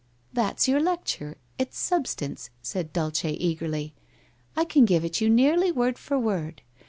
'That's 0.33 0.67
your 0.67 0.79
lecture— 0.79 1.37
its 1.59 1.77
substance,' 1.77 2.49
said 2.63 2.91
Dulce 2.91 3.23
eagerly. 3.23 3.93
* 4.25 4.55
I 4.57 4.65
can 4.65 4.83
give 4.85 5.05
it 5.05 5.21
you 5.21 5.29
nearly 5.29 5.71
word 5.71 5.99
for 5.99 6.17
word. 6.17 6.63